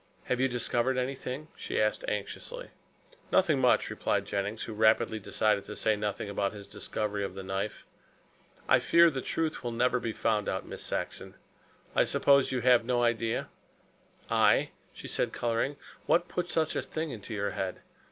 [0.23, 2.69] "Have you discovered anything?" she asked anxiously.
[3.31, 7.43] "Nothing much," replied Jennings, who rapidly decided to say nothing about his discovery of the
[7.43, 7.85] knife.
[8.67, 11.35] "I fear the truth will never be found out, Miss Saxon.
[11.95, 13.49] I suppose you have no idea?"
[14.27, 15.77] "I," she said, coloring,
[16.07, 17.81] "what put such a thing into your head?